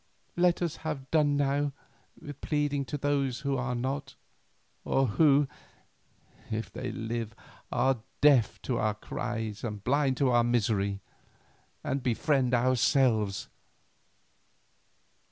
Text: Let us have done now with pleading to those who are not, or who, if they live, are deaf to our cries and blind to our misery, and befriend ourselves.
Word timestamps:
Let 0.35 0.63
us 0.63 0.77
have 0.77 1.11
done 1.11 1.37
now 1.37 1.73
with 2.19 2.41
pleading 2.41 2.85
to 2.85 2.97
those 2.97 3.41
who 3.41 3.55
are 3.55 3.75
not, 3.75 4.15
or 4.83 5.05
who, 5.05 5.47
if 6.49 6.73
they 6.73 6.91
live, 6.91 7.35
are 7.71 8.01
deaf 8.19 8.59
to 8.63 8.79
our 8.79 8.95
cries 8.95 9.63
and 9.63 9.83
blind 9.83 10.17
to 10.17 10.31
our 10.31 10.43
misery, 10.43 11.01
and 11.83 12.01
befriend 12.01 12.55
ourselves. 12.55 13.47